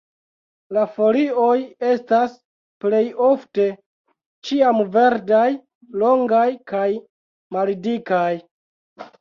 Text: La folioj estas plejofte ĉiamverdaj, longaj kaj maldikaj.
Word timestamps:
La 0.75 0.83
folioj 0.93 1.57
estas 1.89 2.39
plejofte 2.85 3.67
ĉiamverdaj, 4.49 5.45
longaj 6.05 6.49
kaj 6.73 6.89
maldikaj. 7.59 8.31